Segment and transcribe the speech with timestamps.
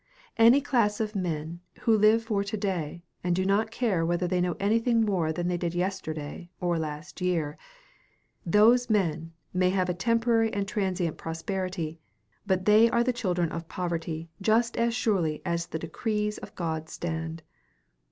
[0.37, 4.41] Any class of men who live for to day, and do not care whether they
[4.41, 7.55] know anything more than they did yesterday or last year
[8.43, 11.99] those men may have a temporary and transient prosperity,
[12.47, 16.89] but they are the children of poverty just as surely as the decrees of God
[16.89, 17.43] stand.